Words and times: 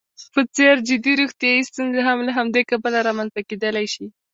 په 0.33 0.41
څېر 0.55 0.75
جدي 0.87 1.13
روغیتايي 1.19 1.61
ستونزې 1.69 2.01
هم 2.07 2.19
له 2.27 2.31
همدې 2.37 2.61
کبله 2.71 2.99
رامنځته 3.07 3.41
کېدلی 3.49 3.85
شي. 3.93 4.05